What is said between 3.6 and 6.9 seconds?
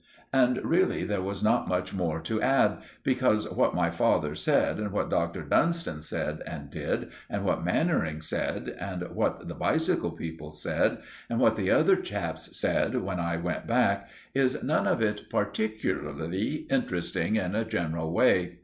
my father said, and what Dr. Dunstan said and